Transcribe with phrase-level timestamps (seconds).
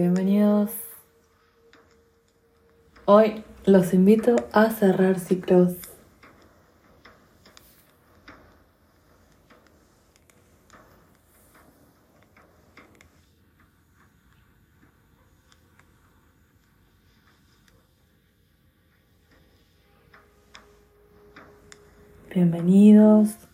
[0.00, 0.70] Bienvenidos.
[3.04, 5.74] Hoy los invito a cerrar ciclos.
[22.32, 23.47] Bienvenidos.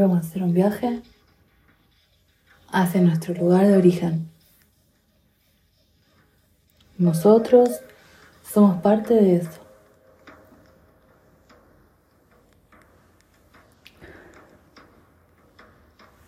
[0.00, 1.00] Vamos a hacer un viaje
[2.70, 4.28] hacia nuestro lugar de origen.
[6.98, 7.80] Nosotros
[8.44, 9.60] somos parte de eso.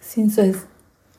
[0.00, 0.56] Sin su,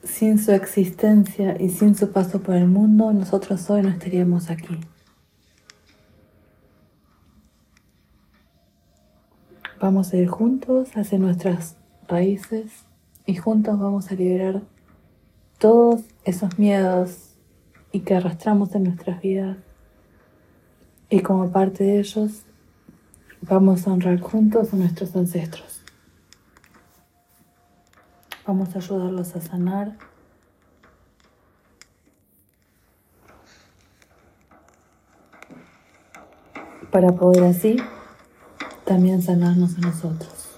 [0.04, 4.80] sin su existencia y sin su paso por el mundo, nosotros hoy no estaríamos aquí.
[9.80, 11.79] Vamos a ir juntos hacia nuestras
[12.10, 12.86] raíces
[13.26, 14.64] y juntos vamos a liberar
[15.60, 17.36] todos esos miedos
[17.92, 19.58] y que arrastramos en nuestras vidas.
[21.10, 22.44] Y como parte de ellos,
[23.42, 25.84] vamos a honrar juntos a nuestros ancestros.
[28.46, 29.98] Vamos a ayudarlos a sanar.
[36.92, 37.78] Para poder así
[38.86, 40.50] también sanarnos a nosotros.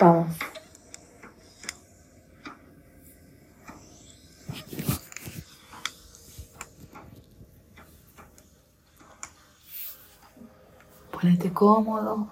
[0.00, 0.34] Vamos.
[11.10, 12.26] Ponete cómodo,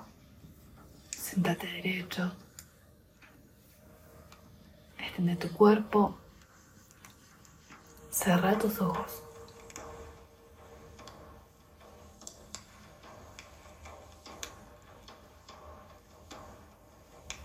[1.11, 2.33] sentate derecho,
[4.99, 6.17] extiende tu cuerpo,
[8.11, 9.23] cerra tus ojos.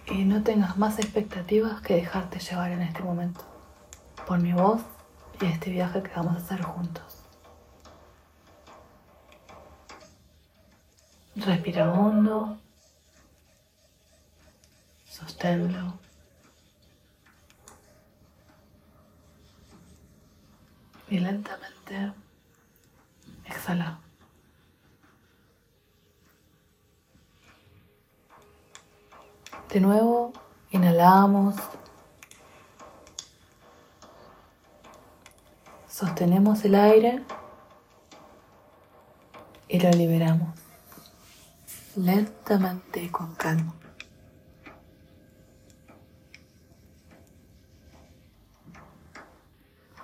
[0.06, 3.42] y no tengas más expectativas que dejarte llevar en este momento
[4.28, 4.82] por mi voz
[5.42, 7.13] y este viaje que vamos a hacer juntos.
[11.46, 12.58] Respira hondo,
[15.06, 16.00] sosténlo.
[21.10, 22.14] Y lentamente
[23.44, 24.00] exhala.
[29.68, 30.32] De nuevo,
[30.72, 31.56] inhalamos.
[35.90, 37.22] Sostenemos el aire
[39.68, 40.63] y lo liberamos
[41.96, 43.74] lentamente con calma.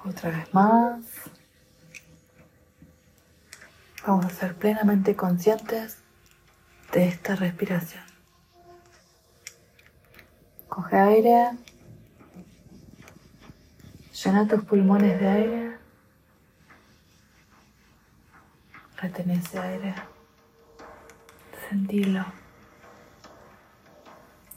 [0.06, 1.06] Otra vez más.
[4.06, 6.00] Vamos a ser plenamente conscientes
[6.94, 8.04] de esta respiración.
[10.68, 11.52] Coge aire.
[14.24, 15.78] Llena tus pulmones de aire.
[18.98, 19.94] Retén ese aire.
[21.70, 22.26] Sentirlo.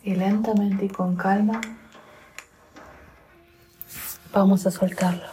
[0.02, 1.60] Y lentamente y con calma
[4.32, 5.28] vamos a soltarlo.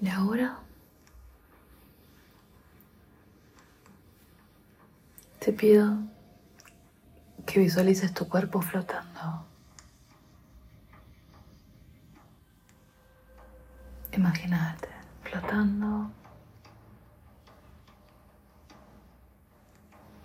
[0.00, 0.58] Y ahora
[5.38, 5.96] te pido
[7.46, 9.46] que visualices tu cuerpo flotando.
[14.12, 14.88] Imagínate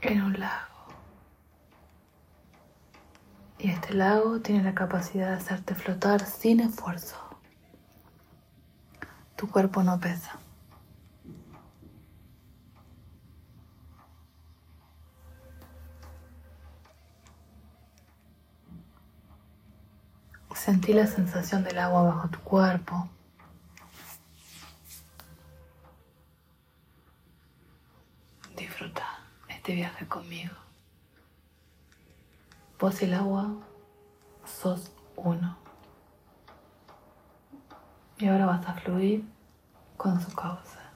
[0.01, 0.65] en un lago.
[3.59, 7.15] Y este lago tiene la capacidad de hacerte flotar sin esfuerzo.
[9.35, 10.39] Tu cuerpo no pesa.
[20.55, 23.09] Sentí la sensación del agua bajo tu cuerpo.
[29.69, 30.55] Este viaje conmigo.
[32.79, 33.51] Vos y el agua
[34.43, 35.57] sos uno.
[38.17, 39.23] Y ahora vas a fluir
[39.95, 40.91] con su causa.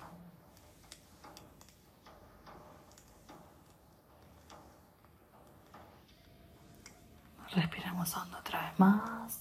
[7.51, 9.39] Respiramos hondo otra vez más.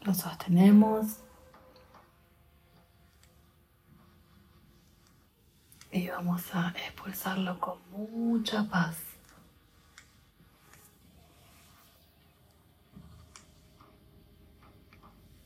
[0.00, 1.18] Lo sostenemos.
[5.92, 8.96] Y vamos a expulsarlo con mucha paz.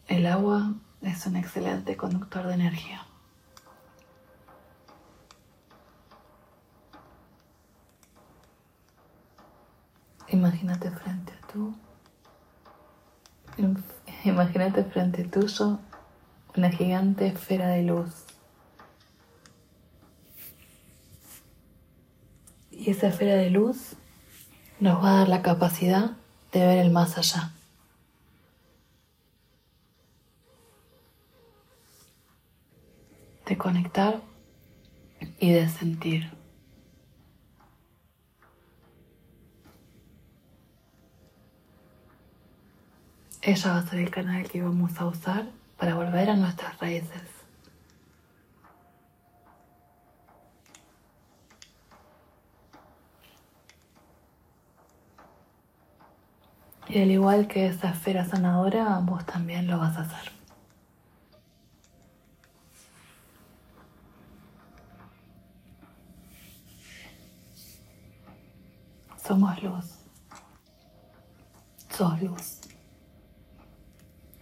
[0.06, 3.04] El agua es un excelente conductor de energía.
[10.28, 11.74] Imagínate frente a tú.
[14.24, 15.80] Imagínate frente tuyo
[16.56, 18.25] una gigante esfera de luz.
[22.86, 23.96] Y esa esfera de luz
[24.78, 26.12] nos va a dar la capacidad
[26.52, 27.50] de ver el más allá.
[33.44, 34.22] De conectar
[35.40, 36.30] y de sentir.
[43.42, 47.35] Ella va a ser el canal que vamos a usar para volver a nuestras raíces.
[56.96, 60.32] Y al igual que esa esfera sanadora, vos también lo vas a hacer.
[69.22, 69.84] Somos luz.
[71.90, 72.60] Sos luz.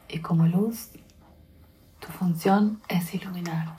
[0.09, 0.91] Y como luz,
[1.99, 3.79] tu función es iluminar.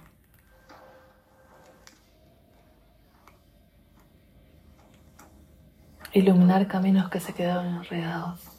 [6.11, 8.54] Iluminar caminos que se quedaron enredados.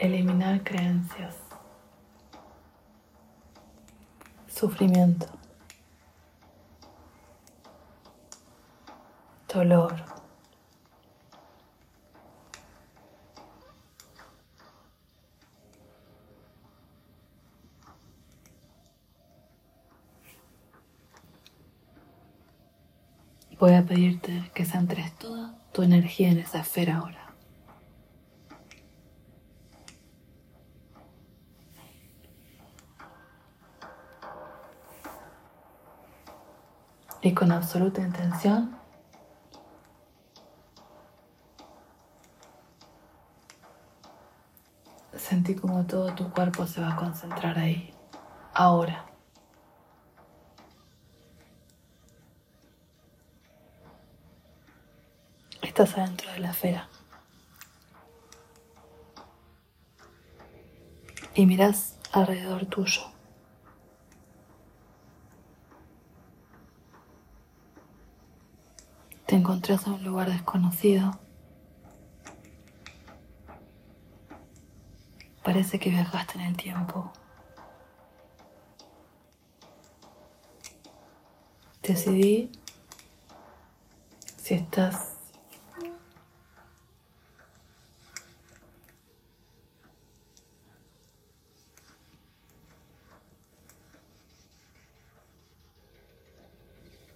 [0.00, 1.36] Eliminar creencias.
[4.48, 5.26] Sufrimiento.
[9.52, 9.94] Dolor.
[23.58, 27.29] Voy a pedirte que centres toda tu energía en esa esfera ahora.
[37.22, 38.76] Y con absoluta intención,
[45.14, 47.94] sentí como todo tu cuerpo se va a concentrar ahí,
[48.54, 49.10] ahora.
[55.82, 56.88] estás adentro de la esfera.
[61.34, 63.02] Y miras alrededor tuyo.
[69.30, 71.12] Te encontrás en un lugar desconocido.
[75.44, 77.12] Parece que viajaste en el tiempo.
[81.80, 82.50] Decidí
[84.36, 85.14] si estás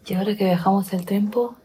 [0.07, 1.57] Y ahora que viajamos el tiempo,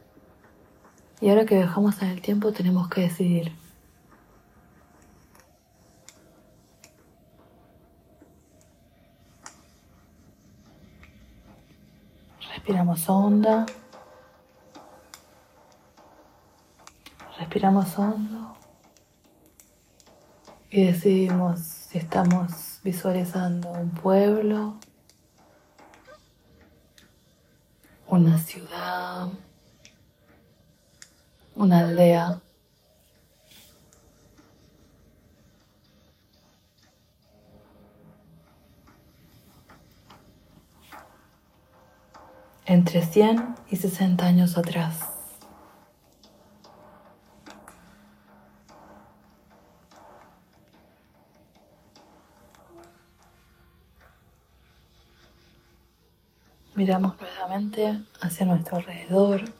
[1.21, 3.51] y ahora que viajamos en el tiempo tenemos que decidir.
[12.53, 13.65] Respiramos honda.
[17.37, 18.55] Respiramos hondo.
[20.69, 24.75] Y decidimos si estamos visualizando un pueblo,
[28.07, 29.29] una ciudad,
[31.59, 32.41] una aldea.
[42.65, 45.09] entre 100 y 60 años atrás.
[56.75, 59.58] Miramos nuevamente hacia nuestro alrededor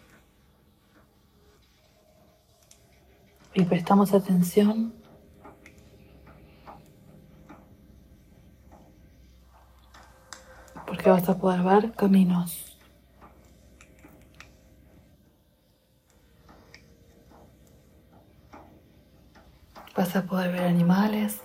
[3.59, 4.93] y prestamos atención
[10.87, 12.77] porque vas a poder ver caminos.
[19.95, 21.41] Vas a poder ver animales.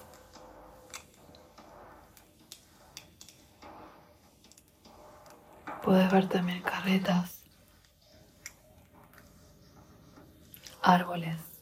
[5.82, 7.42] Puedes ver también carretas,
[10.80, 11.53] árboles,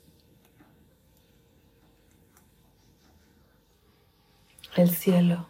[4.77, 5.47] el cielo.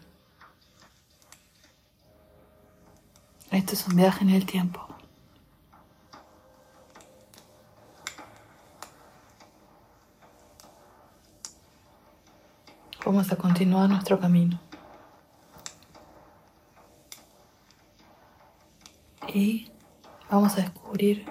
[3.51, 4.93] Esto es un viaje en el tiempo.
[13.13, 14.59] vamos a continuar nuestro camino.
[19.29, 19.71] Y
[20.31, 21.27] vamos a descubrir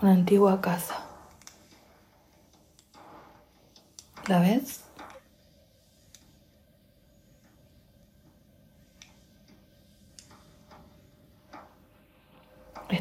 [0.00, 1.04] una antigua casa.
[4.28, 4.84] ¿La ves?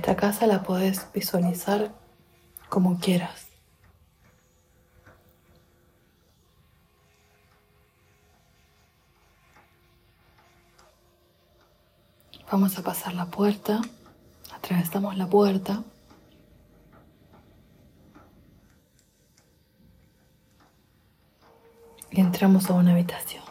[0.10, 1.92] Esta casa la puedes visualizar
[2.68, 3.46] como quieras.
[12.52, 13.82] Vamos a pasar la puerta,
[14.52, 15.84] atravesamos la puerta.
[22.10, 23.49] Y entramos a una habitación.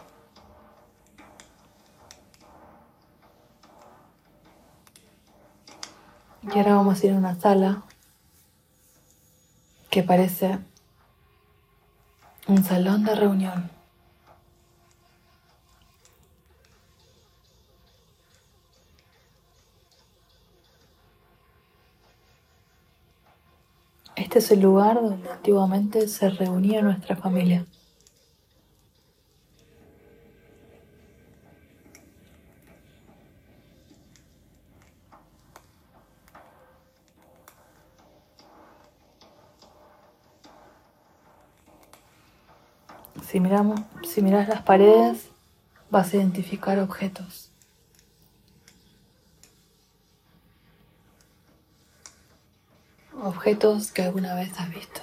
[6.58, 7.84] Ahora vamos a ir a una sala
[9.90, 10.58] que parece
[12.48, 13.70] un salón de reunión.
[24.16, 27.66] Este es el lugar donde antiguamente se reunía nuestra familia.
[43.38, 45.28] Si, miramos, si miras las paredes,
[45.90, 47.52] vas a identificar objetos.
[53.22, 55.02] Objetos que alguna vez has visto.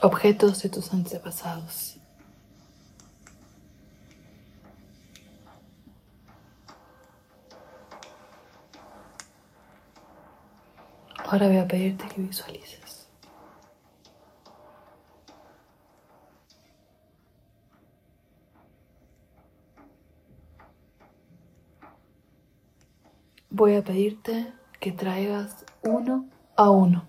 [0.00, 1.98] Objetos de tus antepasados.
[11.28, 13.08] Ahora voy a pedirte que visualices.
[23.50, 27.06] Voy a pedirte que traigas uno a uno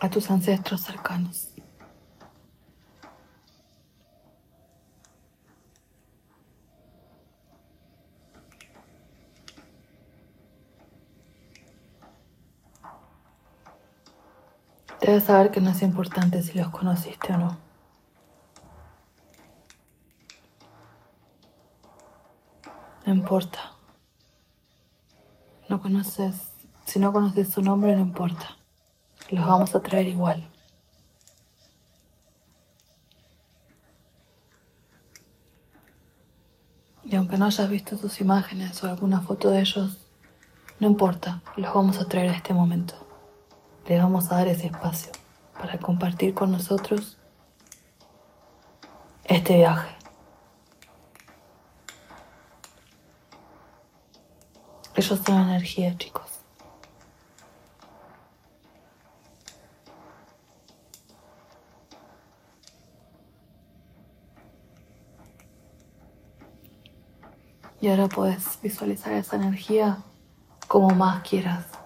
[0.00, 1.47] a tus ancestros cercanos.
[15.00, 17.58] Debes saber que no es importante si los conociste o no.
[23.06, 23.74] No importa.
[25.68, 26.50] No conoces,
[26.84, 28.56] si no conoces su nombre, no importa.
[29.30, 30.50] Los vamos a traer igual.
[37.04, 39.98] Y aunque no hayas visto sus imágenes o alguna foto de ellos,
[40.80, 43.07] no importa, los vamos a traer a este momento
[43.88, 45.10] le vamos a dar ese espacio
[45.58, 47.16] para compartir con nosotros
[49.24, 49.96] este viaje.
[54.94, 56.26] Ellos son energía, chicos.
[67.80, 69.98] Y ahora puedes visualizar esa energía
[70.66, 71.77] como más quieras.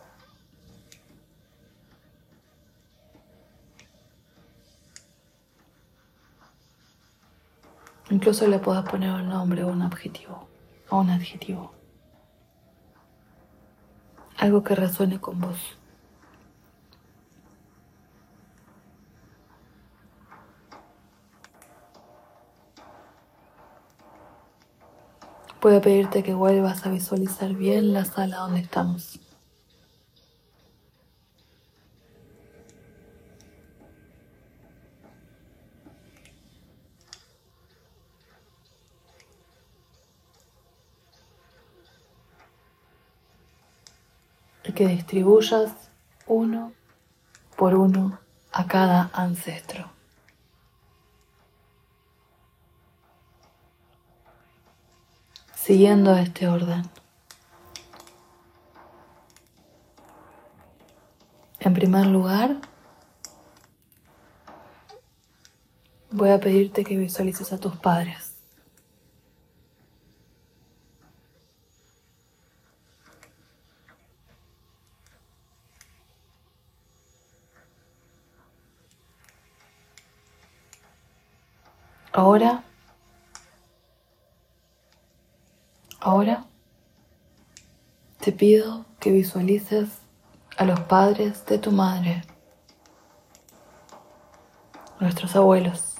[8.12, 9.80] Incluso le puedas poner un nombre o un.
[10.90, 11.72] O un adjetivo.
[14.36, 15.56] Algo que resuene con vos.
[25.58, 29.20] Puedo pedirte que vuelvas a visualizar bien la sala donde estamos.
[44.88, 45.72] Distribuyas
[46.26, 46.72] uno
[47.56, 48.18] por uno
[48.52, 49.90] a cada ancestro.
[55.54, 56.82] Siguiendo este orden.
[61.60, 62.56] En primer lugar,
[66.10, 68.31] voy a pedirte que visualices a tus padres.
[82.32, 82.64] Ahora.
[86.00, 86.46] Ahora.
[88.20, 89.98] Te pido que visualices
[90.56, 92.22] a los padres de tu madre,
[94.98, 95.96] nuestros abuelos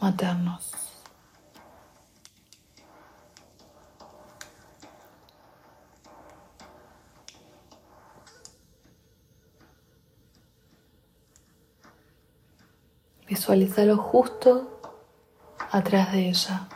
[0.00, 0.72] maternos.
[13.96, 14.75] Justo
[15.70, 16.68] atrás de ella.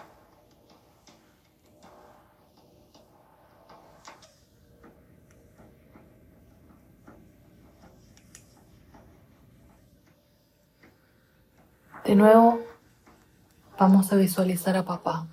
[12.04, 12.60] De nuevo,
[13.78, 15.28] vamos a visualizar a papá.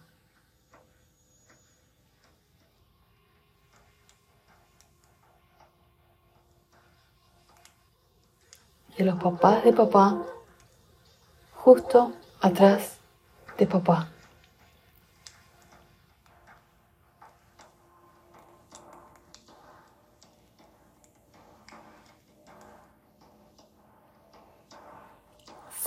[8.96, 10.22] Y a los papás de papá
[11.56, 12.97] justo atrás
[13.58, 14.10] de papá.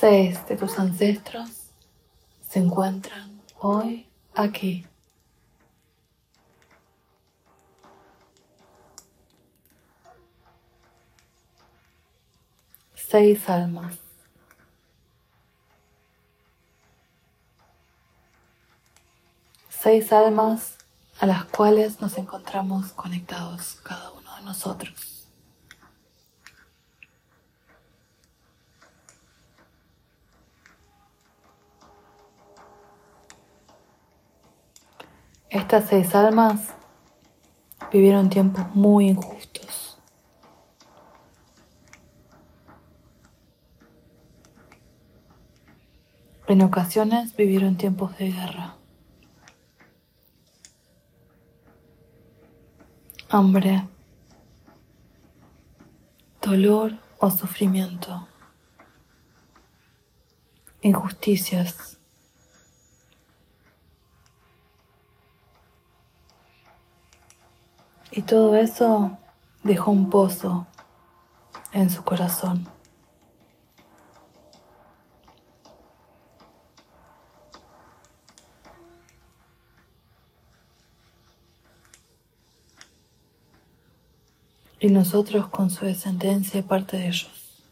[0.01, 1.73] Seis de tus ancestros
[2.41, 4.87] se encuentran hoy aquí.
[12.95, 14.10] Seis almas.
[19.83, 20.77] Seis almas
[21.21, 25.27] a las cuales nos encontramos conectados cada uno de nosotros.
[35.49, 36.75] Estas seis almas
[37.91, 39.99] vivieron tiempos muy injustos.
[46.49, 48.77] En ocasiones vivieron tiempos de guerra,
[53.31, 53.89] hambre,
[56.43, 58.29] dolor o sufrimiento,
[60.83, 62.01] injusticias
[68.13, 69.17] Y todo eso
[69.63, 70.67] dejó un pozo
[71.73, 72.69] en su corazón.
[84.81, 87.63] Y nosotros con su descendencia parte de ellos.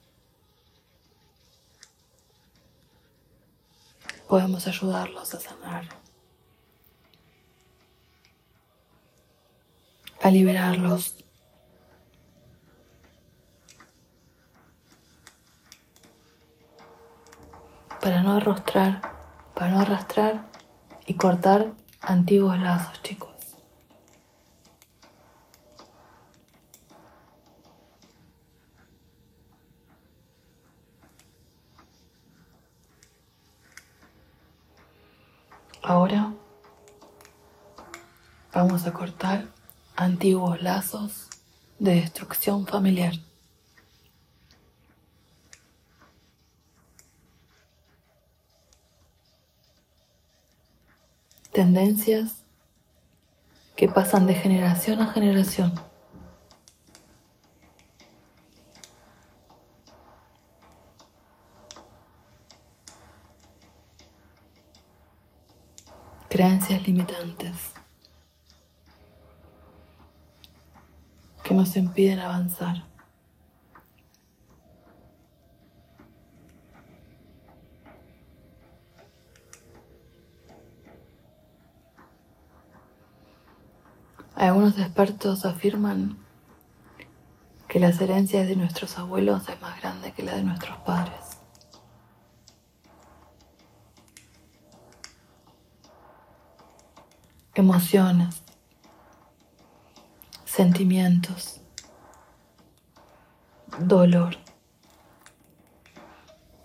[4.28, 5.98] Podemos ayudarlos a sanar.
[10.22, 11.14] a liberarlos.
[18.00, 19.00] Para no arrastrar,
[19.54, 20.44] para no arrastrar
[21.06, 23.37] y cortar antiguos lazos, chicos.
[35.88, 36.34] Ahora
[38.52, 39.46] vamos a cortar
[39.96, 41.30] antiguos lazos
[41.78, 43.14] de destrucción familiar.
[51.52, 52.44] Tendencias
[53.74, 55.87] que pasan de generación a generación.
[66.38, 67.72] Creencias limitantes.
[71.42, 72.84] que nos impiden avanzar.
[84.36, 86.18] Algunos expertos afirman
[87.66, 91.27] que las herencias de nuestros abuelos es más grande que la de nuestros padres.
[97.58, 98.40] Emociones,
[100.44, 101.60] sentimientos,
[103.80, 104.36] dolor,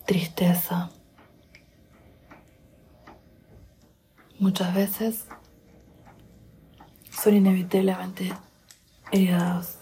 [0.05, 0.91] tristeza.
[4.37, 5.25] Muchas veces
[7.09, 8.31] son inevitablemente
[9.11, 9.79] heridos.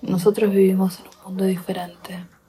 [0.00, 2.39] Nosotros vivimos en un mundo diferente.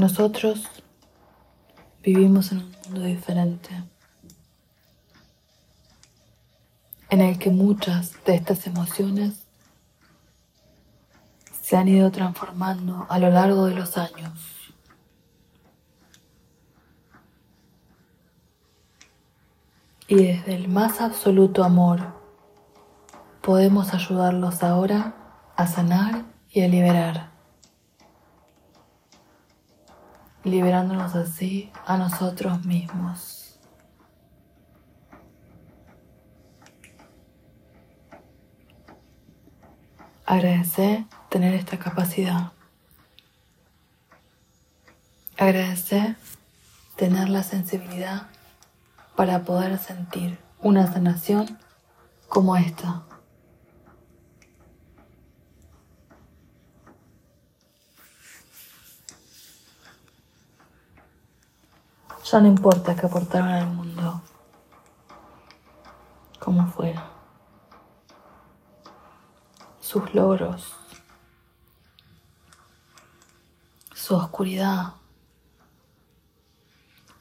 [0.00, 0.66] Nosotros
[2.02, 3.68] vivimos en un mundo diferente,
[7.10, 9.46] en el que muchas de estas emociones
[11.60, 14.32] se han ido transformando a lo largo de los años.
[20.08, 22.00] Y desde el más absoluto amor
[23.42, 25.14] podemos ayudarlos ahora
[25.56, 27.29] a sanar y a liberar,
[30.44, 33.58] liberándonos así a nosotros mismos.
[40.26, 42.52] Agradecer tener esta capacidad.
[45.36, 46.16] Agradecer
[46.96, 48.28] tener la sensibilidad
[49.16, 51.58] para poder sentir una sanación
[52.28, 53.02] como esta.
[62.30, 64.22] Ya no importa que aportaron al mundo,
[66.38, 67.10] como fuera.
[69.80, 70.76] Sus logros,
[73.92, 74.92] su oscuridad,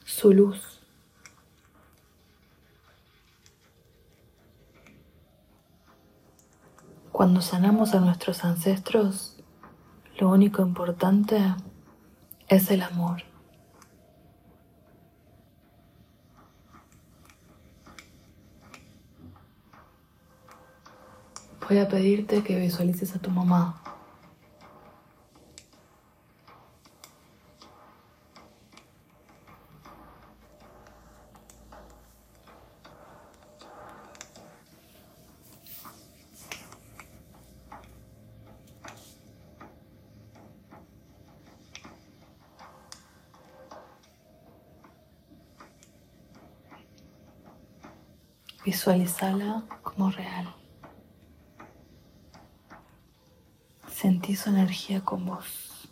[0.05, 0.79] su luz.
[7.11, 9.37] Cuando sanamos a nuestros ancestros,
[10.19, 11.55] lo único importante
[12.47, 13.28] es el amor.
[21.69, 23.79] Voy a pedirte que visualices a tu mamá
[48.65, 50.58] Visualizala como real.
[54.29, 55.89] Sentí su energía con vos.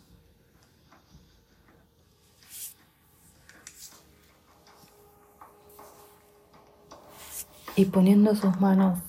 [7.74, 9.00] Y poniendo sus manos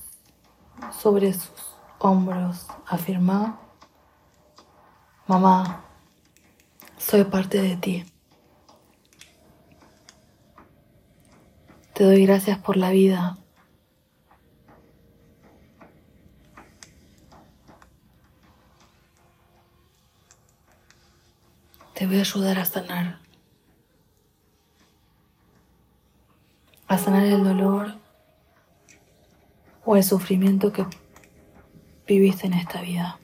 [1.00, 1.52] sobre sus
[2.00, 3.60] hombros, afirma,
[5.28, 5.84] mamá,
[6.98, 8.06] soy parte de ti.
[11.94, 13.38] Te doy gracias por la vida,
[22.00, 23.20] Te voy a ayudar a sanar.
[26.88, 27.96] A sanar el dolor
[29.84, 30.86] o el sufrimiento que
[32.08, 33.20] viviste en esta vida.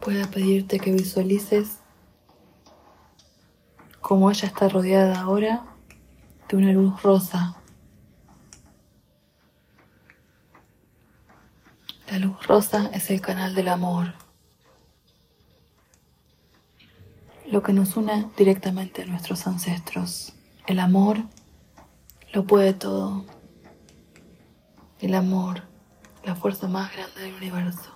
[0.00, 1.79] Puedo pedirte que visualices
[4.00, 5.64] como ella está rodeada ahora
[6.48, 7.56] de una luz rosa.
[12.10, 14.14] La luz rosa es el canal del amor,
[17.46, 20.32] lo que nos une directamente a nuestros ancestros.
[20.66, 21.18] El amor
[22.32, 23.24] lo puede todo.
[25.00, 25.62] El amor,
[26.24, 27.90] la fuerza más grande del universo.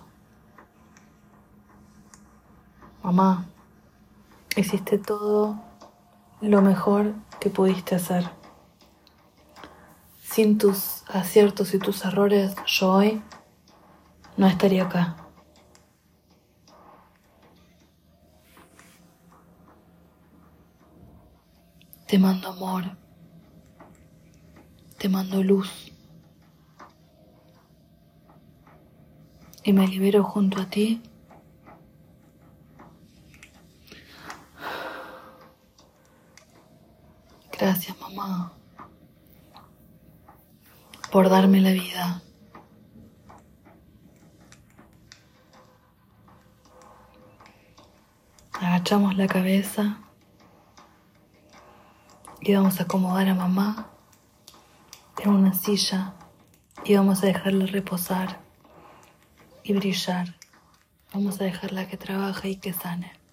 [3.03, 3.45] Mamá,
[4.55, 5.61] hiciste todo
[6.49, 8.29] lo mejor que pudiste hacer.
[10.21, 13.21] Sin tus aciertos y tus errores, yo hoy
[14.37, 15.17] no estaría acá.
[22.07, 22.83] Te mando amor,
[24.99, 25.91] te mando luz
[29.63, 31.01] y me libero junto a ti
[37.57, 38.51] Gracias, mamá,
[41.09, 42.21] por darme la vida.
[48.59, 49.99] Agachamos la cabeza
[52.41, 53.87] y vamos a acomodar a mamá
[55.23, 56.13] en una silla
[56.83, 58.41] y vamos a dejarla reposar
[59.63, 60.35] y brillar.
[61.13, 63.24] Vamos a dejarla que trabaje y que sane.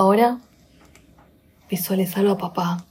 [0.00, 0.38] Ahora
[1.68, 2.86] visualizarlo a papá.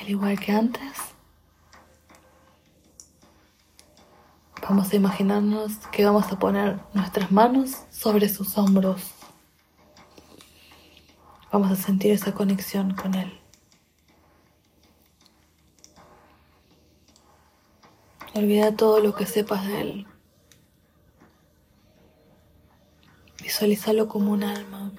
[0.00, 0.90] Al igual que antes,
[4.62, 9.02] Vamos a imaginarnos que vamos a poner nuestras manos sobre sus hombros.
[11.52, 13.38] Vamos a sentir esa conexión con Él.
[18.34, 20.11] Olvida todo lo que sepas de Él.
[23.52, 24.92] Visualízalo como un alma.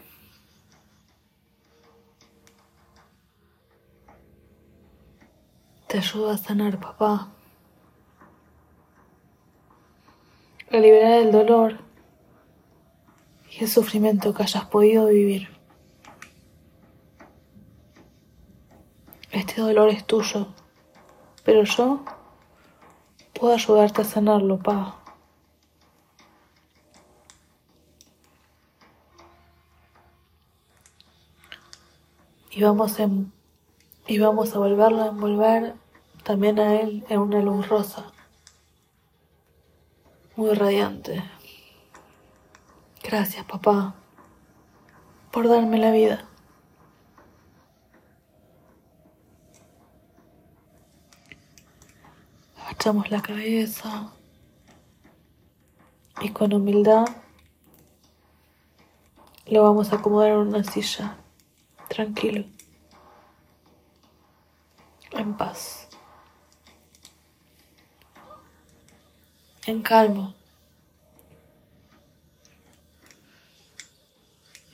[5.88, 7.32] Te ayuda a sanar, papá.
[10.70, 11.80] a liberar el dolor
[13.50, 15.48] y el sufrimiento que hayas podido vivir.
[19.32, 20.54] Este dolor es tuyo,
[21.44, 22.06] pero yo
[23.34, 25.03] puedo ayudarte a sanarlo, pa.
[32.56, 32.98] Y vamos,
[34.08, 35.74] y vamos a volverlo a envolver
[36.24, 38.14] también a él en una luz rosa
[40.36, 41.24] muy radiante.
[43.04, 43.96] Gracias, papá,
[45.32, 46.26] por darme la vida.
[52.58, 54.12] Agachamos la cabeza
[56.22, 57.06] y con humildad
[59.48, 61.18] lo vamos a acomodar en una silla,
[61.94, 62.46] tranquilo,
[65.12, 65.88] en paz.
[69.66, 70.34] en calma.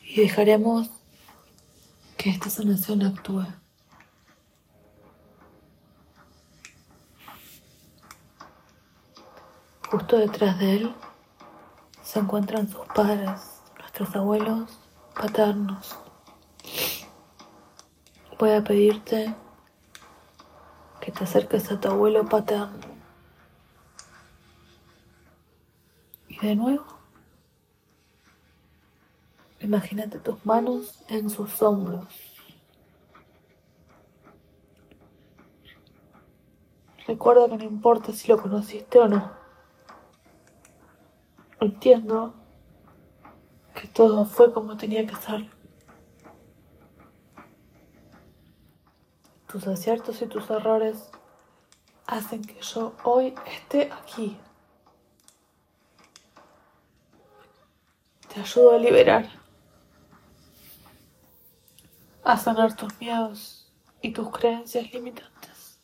[0.04, 0.90] Y dejaremos
[2.18, 3.46] que esta sanación actúe.
[9.92, 10.96] Justo detrás de él
[12.04, 14.80] se encuentran sus padres, nuestros abuelos
[15.16, 15.98] paternos.
[18.40, 19.36] Voy a pedirte
[21.02, 22.90] que te acerques a tu abuelo paterno
[26.42, 26.86] de nuevo,
[29.60, 32.06] imagínate tus manos en sus hombros.
[37.08, 39.32] Recuerda que no importa si lo conociste o no.
[41.60, 42.36] Entiendo
[43.74, 45.59] que todo fue como tenía que ser.
[49.50, 51.10] Tus aciertos y tus errores
[52.06, 54.38] hacen que yo hoy esté aquí.
[58.32, 59.28] Te ayudo a liberar,
[62.24, 65.80] a sanar tus miedos y tus creencias limitantes.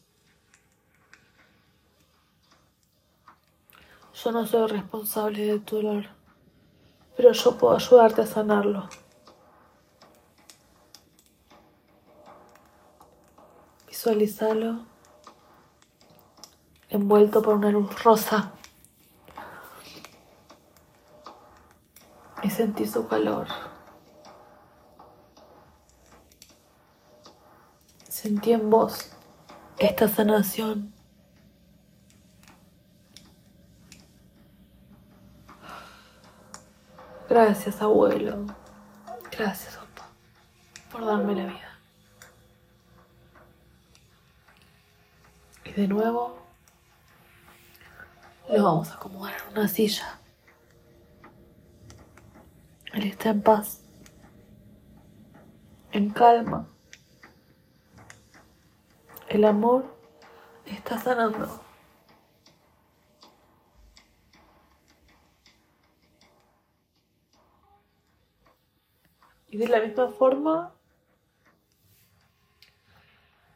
[4.13, 6.05] Yo no soy responsable de tu dolor,
[7.17, 8.87] pero yo puedo ayudarte a sanarlo.
[13.95, 14.85] Visualízalo
[16.89, 18.51] envuelto por una luz rosa.
[22.43, 23.47] y sentí su calor.
[28.09, 29.11] Sentí en vos
[29.79, 30.93] esta sanación.
[37.29, 38.45] Gracias, abuelo.
[39.31, 40.09] Gracias, papá,
[40.91, 41.74] por darme la vida.
[45.75, 46.37] De nuevo,
[48.49, 50.19] lo vamos a acomodar en una silla.
[52.93, 53.81] Él está en paz,
[55.91, 56.69] en calma.
[59.27, 59.83] El amor
[60.65, 61.61] está sanando.
[69.49, 70.74] Y de la misma forma,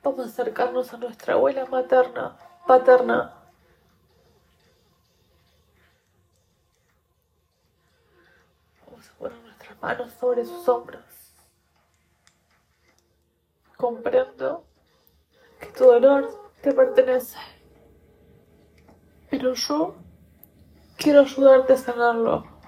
[0.03, 3.39] vamos a acercarnos a nuestra abuela materna, paterna,
[9.81, 11.03] manos sobre sus hombros.
[13.77, 14.65] Comprendo
[15.59, 17.37] que tu dolor te pertenece,
[19.29, 19.95] pero yo
[20.97, 22.58] quiero ayudarte a sanarlo.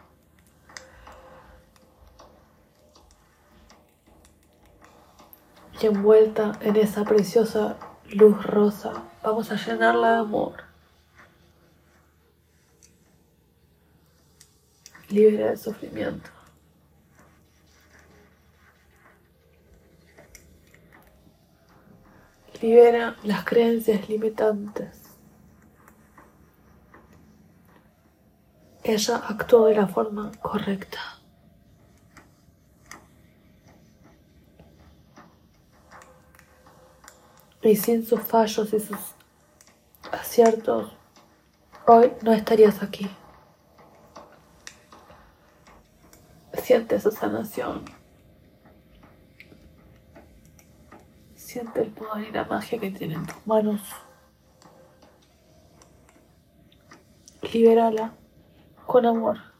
[5.82, 7.78] Envuelta en esa preciosa
[8.10, 10.54] luz rosa, vamos a llenarla de amor.
[15.10, 16.30] Libera el sufrimiento.
[22.62, 25.02] libera las creencias limitantes.
[28.84, 31.11] Ella actuó de la forma correcta.
[37.64, 38.98] Y sin sus fallos y sus
[40.12, 40.92] aciertos,
[41.88, 43.10] hoy no estarías aquí.
[46.54, 47.86] Siente esa sanación.
[51.36, 53.82] Siente el poder y la magia que tienen tus manos.
[57.54, 58.14] Libérala
[58.86, 59.51] con amor.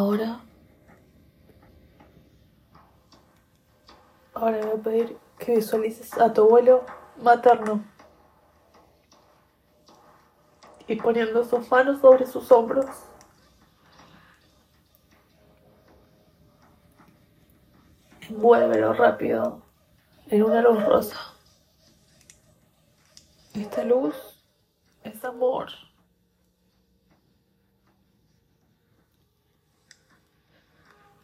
[0.00, 0.40] Ahora,
[4.32, 6.86] ahora voy a pedir que visualices a tu abuelo
[7.18, 7.84] materno
[10.86, 12.86] y poniendo sus manos sobre sus hombros.
[18.22, 19.60] Envuélvelo rápido
[20.28, 21.18] en una luz rosa.
[23.52, 24.16] Esta luz
[25.04, 25.68] es amor.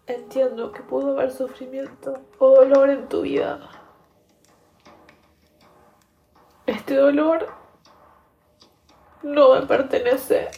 [0.06, 3.68] Entiendo que pudo haber sufrimiento o dolor en tu vida.
[6.64, 7.48] Este dolor
[9.22, 10.50] no me pertenece.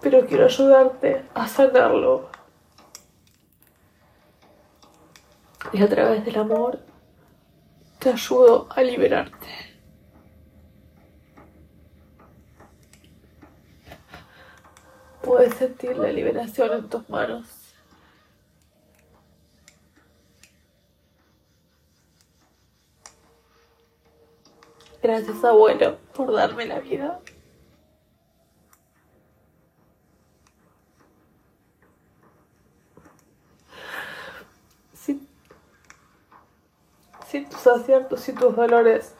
[0.00, 2.30] Pero quiero ayudarte a sanarlo.
[5.72, 6.78] Y a través del amor
[7.98, 9.65] te ayudo a liberarte.
[15.36, 17.46] Puedes sentir la liberación en tus manos.
[25.02, 27.20] Gracias, abuelo, por darme la vida.
[34.94, 35.28] Sin,
[37.26, 39.14] sin tus aciertos y tus dolores,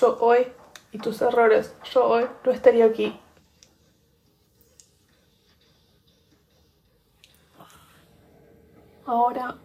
[0.00, 0.48] yo hoy,
[0.90, 3.20] y tus errores, yo hoy no estaría aquí.
[9.06, 9.56] Ahora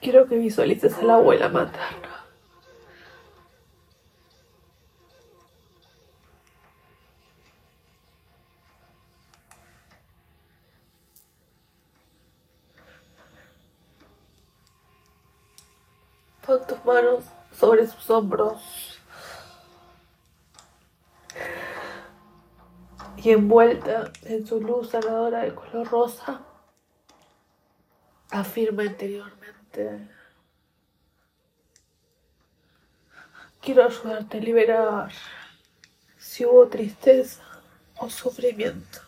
[0.00, 2.24] quiero que visualices a la abuela materna.
[16.46, 19.00] Pon tus manos sobre sus hombros.
[23.16, 26.40] Y envuelta en su luz sanadora de color rosa,
[28.30, 30.08] afirma interiormente.
[33.60, 35.12] Quiero ayudarte a liberar
[36.16, 37.42] si hubo tristeza
[37.98, 39.00] o sufrimiento.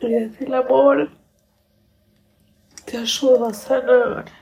[0.00, 1.10] Y el amor
[2.86, 4.39] te ayudo a sanar.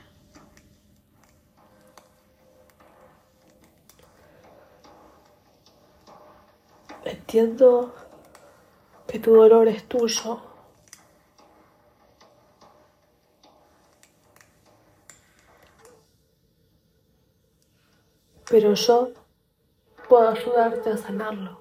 [7.09, 7.91] Entiendo
[9.07, 10.41] que tu dolor es tuyo.
[18.47, 19.09] Pero yo
[20.07, 21.57] puedo ayudarte a sanarlo.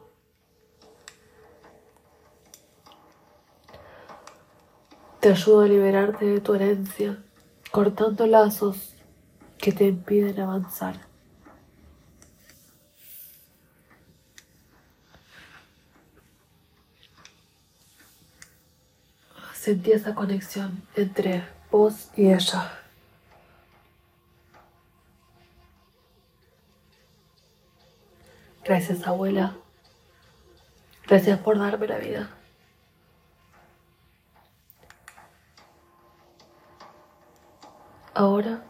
[5.20, 7.24] Te ayudo a liberarte de tu herencia,
[7.70, 8.94] cortando lazos
[9.56, 11.07] que te impiden avanzar.
[19.68, 22.72] Sentí esa conexión entre vos y ella.
[28.64, 29.58] Gracias, abuela.
[31.06, 32.30] Gracias por darme la vida.
[38.14, 38.62] Ahora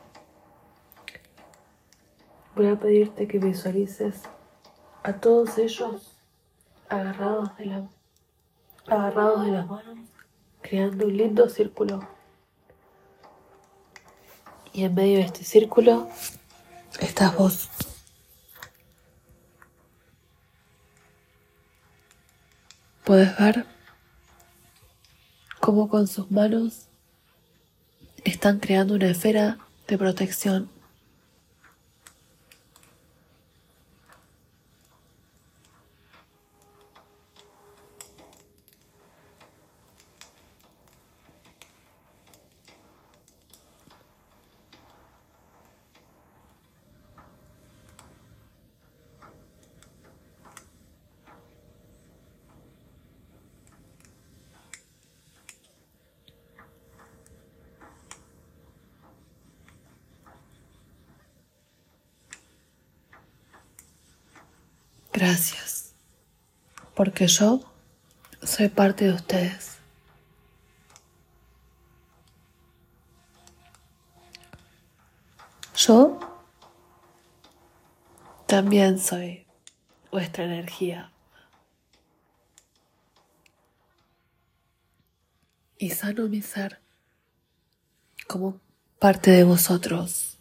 [2.57, 4.23] voy a pedirte que visualices
[5.05, 6.17] a todos ellos
[6.89, 7.89] agarrados de, la,
[8.89, 10.09] agarrados de las manos,
[10.69, 12.07] creando un lindo círculo.
[14.73, 16.09] Y en medio de este círculo
[17.01, 17.71] estás vos.
[23.05, 23.65] Puedes ver
[25.61, 26.89] cómo con sus manos
[28.25, 30.69] están creando una esfera de protección.
[65.19, 65.95] Gracias,
[66.95, 67.61] porque yo
[68.41, 69.79] soy parte de ustedes.
[75.75, 76.21] Yo
[78.47, 79.45] también soy
[80.13, 81.11] vuestra energía.
[85.79, 86.81] Y sano mi ser
[88.29, 88.61] como
[89.01, 90.38] parte de vosotros.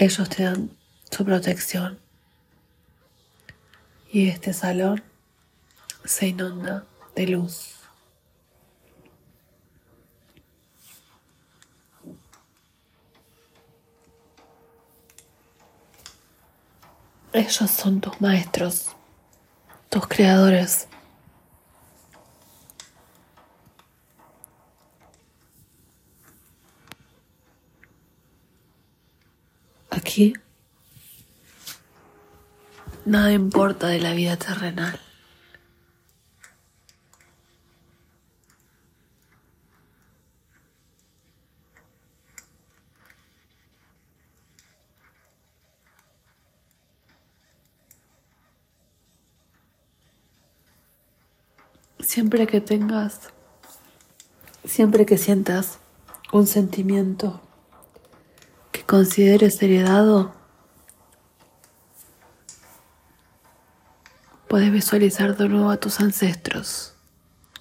[0.00, 0.70] Ellos te dan
[1.10, 2.00] su protección.
[4.10, 5.04] Y este salón
[6.06, 7.74] se inunda de luz.
[17.34, 18.86] Ellos son tus maestros,
[19.90, 20.88] tus creadores.
[29.90, 30.34] Aquí
[33.04, 35.00] nada importa de la vida terrenal.
[51.98, 53.28] Siempre que tengas,
[54.64, 55.78] siempre que sientas
[56.32, 57.40] un sentimiento
[58.90, 60.34] que consideres heredado,
[64.48, 66.96] puedes visualizar de nuevo a tus ancestros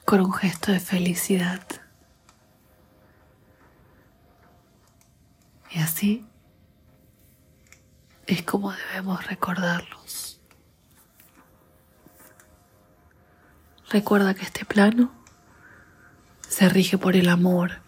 [0.06, 1.62] con un gesto de felicidad.
[5.70, 6.26] Y así
[8.26, 10.42] es como debemos recordarlos.
[13.92, 15.12] Recuerda que este plano
[16.48, 17.88] se rige por el amor.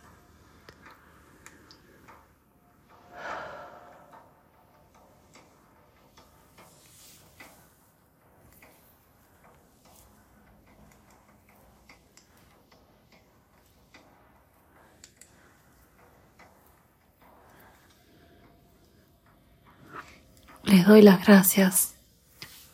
[20.71, 21.93] Les doy las gracias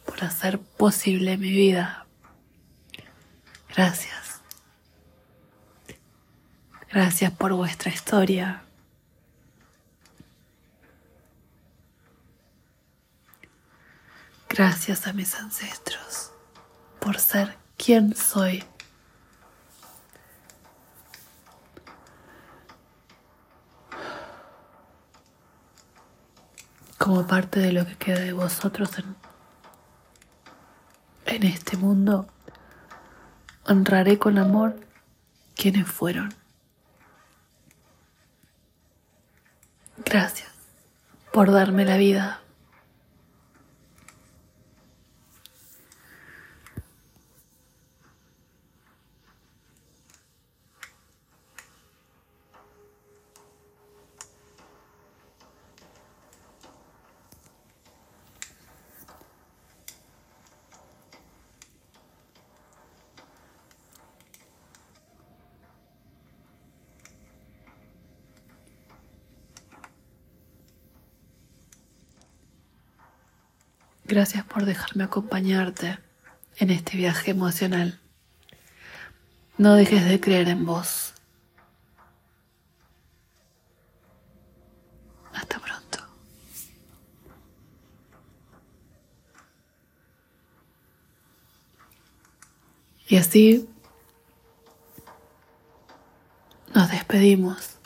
[0.03, 2.07] por hacer posible mi vida.
[3.69, 4.41] Gracias.
[6.91, 8.63] Gracias por vuestra historia.
[14.49, 16.31] Gracias a mis ancestros
[16.99, 18.63] por ser quien soy.
[27.07, 29.15] Como parte de lo que queda de vosotros en,
[31.25, 32.27] en este mundo
[33.65, 34.77] honraré con amor
[35.55, 36.33] quienes fueron.
[40.03, 40.51] Gracias
[41.31, 42.41] por darme la vida.
[74.17, 75.99] Gracias por dejarme acompañarte
[76.55, 77.99] en este viaje emocional.
[79.59, 81.13] No dejes de creer en vos.
[85.35, 85.99] Hasta pronto.
[93.07, 93.69] Y así
[96.73, 97.76] nos despedimos.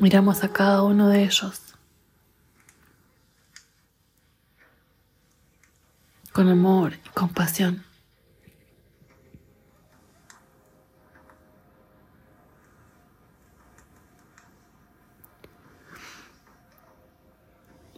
[0.00, 1.60] Miramos a cada uno de ellos
[6.32, 7.84] con amor y compasión.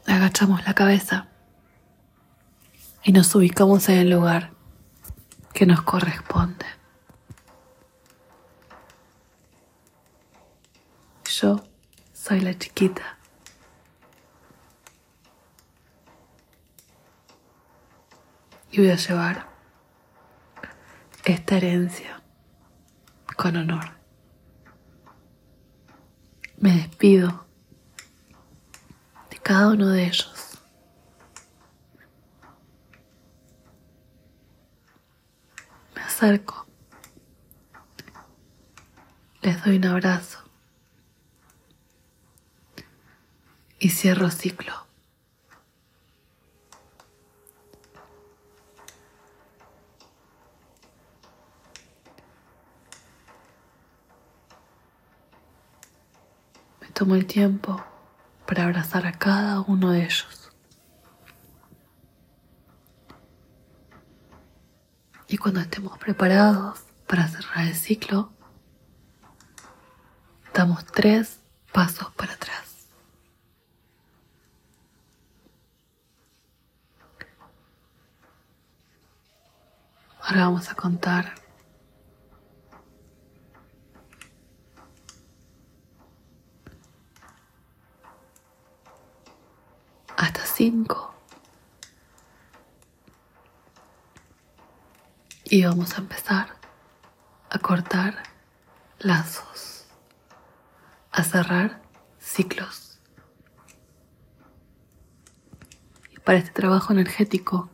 [0.05, 1.28] Agachamos la cabeza
[3.05, 4.50] y nos ubicamos en el lugar
[5.55, 6.66] que nos corresponde.
[11.26, 11.62] Yo
[12.23, 13.18] soy la chiquita.
[18.70, 19.49] Y voy a llevar
[21.25, 22.23] esta herencia
[23.37, 23.85] con honor.
[26.59, 27.45] Me despido
[29.29, 30.59] de cada uno de ellos.
[35.97, 36.66] Me acerco
[39.41, 40.41] les doy un abrazo
[43.83, 44.72] y cierro ciclo.
[56.80, 57.85] Me tomo el tiempo
[58.47, 60.53] para abrazar a cada uno de ellos.
[65.26, 66.78] Y cuando estemos preparados
[67.09, 68.30] para cerrar el ciclo,
[70.55, 71.41] damos tres
[71.72, 72.72] pasos para atrás.
[80.25, 81.35] Ahora vamos a contar
[90.16, 91.12] hasta cinco.
[95.45, 96.57] Y vamos a empezar
[97.51, 98.23] a cortar
[99.01, 99.87] lazos,
[101.11, 101.83] a cerrar
[102.20, 103.01] ciclos.
[106.11, 107.68] Y para este trabajo energético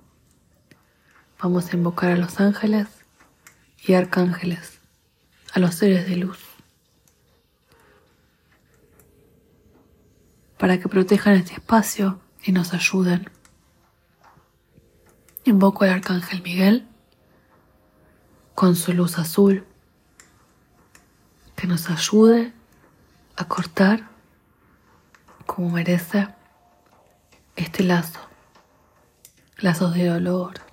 [1.41, 2.89] vamos a invocar a los ángeles
[3.87, 4.81] y arcángeles,
[5.53, 6.39] a los seres de luz,
[10.59, 13.31] para que protejan este espacio y nos ayuden.
[15.45, 16.87] Invoco al arcángel Miguel
[18.55, 19.65] con su luz azul
[21.55, 22.53] que nos ayude
[23.37, 24.09] a cortar
[25.47, 26.29] como merece
[27.57, 28.21] este lazo,
[29.59, 30.68] lazos de dolor.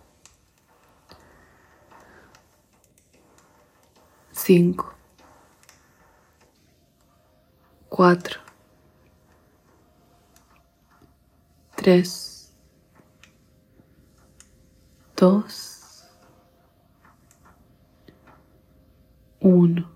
[4.47, 4.93] Cinco,
[7.89, 8.39] cuatro,
[11.75, 12.53] tres,
[15.17, 16.03] dos,
[19.39, 19.89] uno.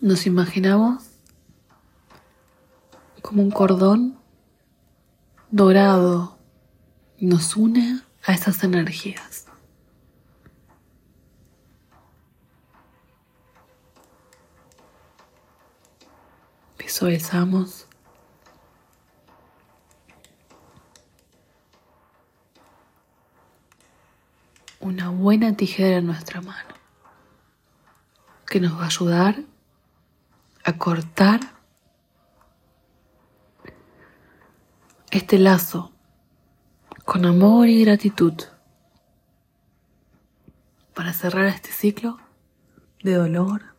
[0.00, 1.10] Nos imaginamos
[3.20, 4.18] como un cordón
[5.50, 6.38] dorado
[7.20, 9.35] nos une a esas energías.
[16.96, 17.86] Visualizamos
[24.80, 26.74] una buena tijera en nuestra mano
[28.46, 29.42] que nos va a ayudar
[30.64, 31.40] a cortar
[35.10, 35.92] este lazo
[37.04, 38.42] con amor y gratitud
[40.94, 42.16] para cerrar este ciclo
[43.02, 43.74] de dolor,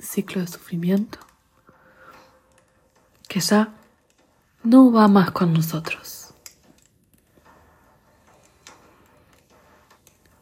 [0.00, 1.20] ciclo de sufrimiento,
[3.32, 3.72] que ya
[4.62, 6.34] no va más con nosotros.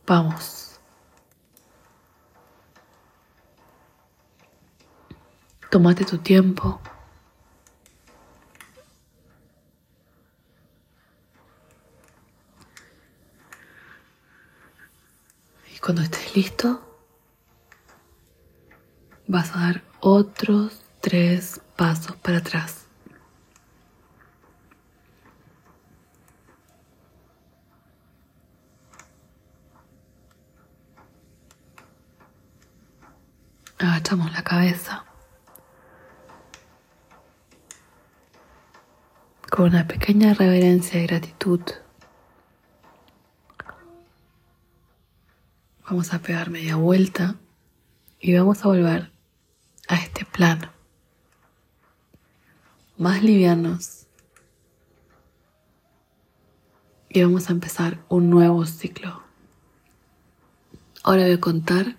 [0.05, 0.81] Vamos.
[5.71, 6.81] Tómate tu tiempo.
[15.73, 16.83] Y cuando estés listo,
[19.29, 22.85] vas a dar otros tres pasos para atrás.
[33.79, 35.07] Agachamos la cabeza.
[39.51, 41.63] Con una pequeña reverencia y gratitud.
[45.89, 47.37] Vamos a pegar media vuelta
[48.21, 49.11] y vamos a volver
[49.89, 50.80] a este plano.
[53.01, 54.07] Más livianos.
[57.09, 59.23] Y vamos a empezar un nuevo ciclo.
[61.03, 61.97] Ahora voy a contar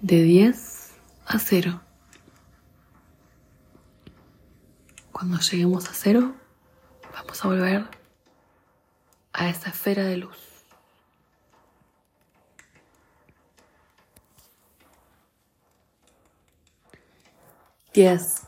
[0.00, 0.94] de 10
[1.26, 1.80] a 0.
[5.12, 6.34] Cuando lleguemos a 0,
[7.14, 7.88] vamos a volver
[9.32, 10.38] a esa esfera de luz.
[17.94, 18.47] 10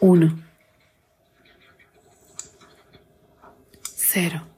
[0.00, 0.38] uno,
[3.82, 4.48] cero.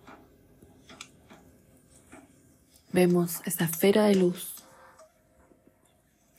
[2.92, 4.56] vemos esa esfera de luz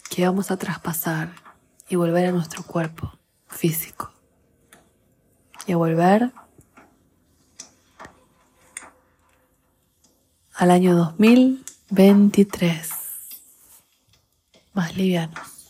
[0.09, 1.33] que vamos a traspasar
[1.89, 3.11] y volver a nuestro cuerpo
[3.47, 4.11] físico.
[5.67, 6.31] Y a volver
[10.55, 12.89] al año 2023.
[14.73, 15.60] Más livianos.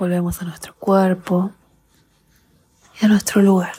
[0.00, 1.50] Volvemos a nuestro cuerpo
[2.98, 3.74] y a nuestro lugar.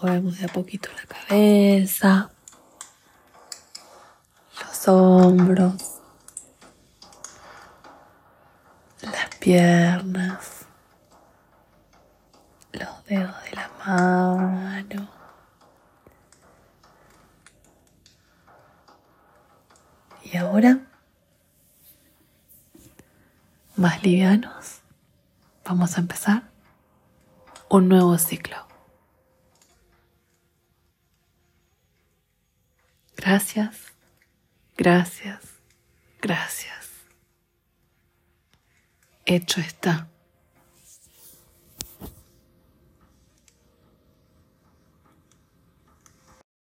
[0.00, 2.30] Movemos de a poquito la cabeza,
[4.60, 5.74] los hombros,
[9.00, 10.66] las piernas,
[12.70, 15.21] los dedos de la mano.
[20.32, 20.80] Y ahora,
[23.76, 24.80] más livianos,
[25.62, 26.44] vamos a empezar
[27.68, 28.56] un nuevo ciclo.
[33.14, 33.76] Gracias,
[34.74, 35.42] gracias,
[36.22, 36.88] gracias.
[39.26, 40.11] Hecho está.